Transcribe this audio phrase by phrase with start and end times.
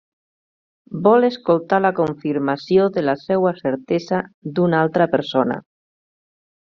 [1.07, 4.23] Vol escoltar la confirmació de la seua certesa
[4.57, 5.61] d’una altra persona.